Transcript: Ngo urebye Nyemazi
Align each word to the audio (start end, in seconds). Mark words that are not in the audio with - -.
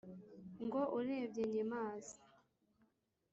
Ngo 0.65 0.81
urebye 0.97 1.43
Nyemazi 1.53 2.15